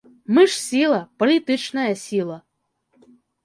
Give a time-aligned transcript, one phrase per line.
[0.37, 2.41] Мы ж сіла, палітычная сіла.